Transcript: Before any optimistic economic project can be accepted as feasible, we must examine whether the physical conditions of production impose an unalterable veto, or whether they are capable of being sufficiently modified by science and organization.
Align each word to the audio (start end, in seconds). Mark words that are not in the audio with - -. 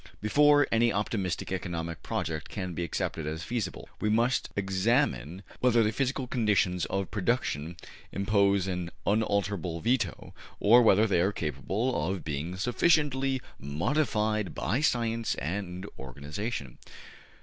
Before 0.19 0.67
any 0.71 0.91
optimistic 0.91 1.51
economic 1.51 2.01
project 2.01 2.49
can 2.49 2.73
be 2.73 2.83
accepted 2.83 3.27
as 3.27 3.43
feasible, 3.43 3.87
we 3.99 4.09
must 4.09 4.49
examine 4.55 5.43
whether 5.59 5.83
the 5.83 5.91
physical 5.91 6.25
conditions 6.25 6.85
of 6.85 7.11
production 7.11 7.77
impose 8.11 8.65
an 8.65 8.89
unalterable 9.05 9.79
veto, 9.79 10.33
or 10.59 10.81
whether 10.81 11.05
they 11.05 11.21
are 11.21 11.31
capable 11.31 12.09
of 12.11 12.23
being 12.25 12.57
sufficiently 12.57 13.43
modified 13.59 14.55
by 14.55 14.81
science 14.81 15.35
and 15.35 15.85
organization. 15.99 16.79